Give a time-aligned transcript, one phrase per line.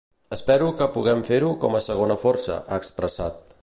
[0.37, 3.43] Espero que puguem fer-ho com a segona força, ha expressat.